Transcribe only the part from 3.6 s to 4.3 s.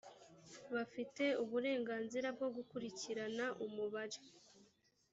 umubare